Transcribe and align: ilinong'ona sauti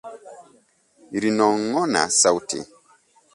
ilinong'ona 1.15 2.01
sauti 2.21 2.59